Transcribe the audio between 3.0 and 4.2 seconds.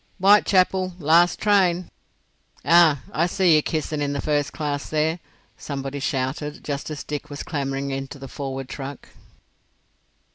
I see yer kissin' in the